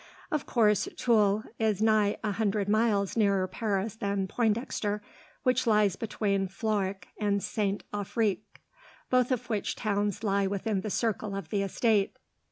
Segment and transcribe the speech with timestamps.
[0.31, 4.99] Of course, Tulle is nigh a hundred miles nearer Paris than Pointdexter,
[5.43, 8.61] which lies between Florac and Sainte Afrique,
[9.11, 12.17] both of which towns lie within the circle of the estate.